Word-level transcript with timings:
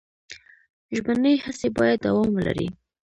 ژبنۍ 0.95 1.35
هڅې 1.43 1.67
باید 1.77 1.99
دوام 2.05 2.29
ولري. 2.33 2.67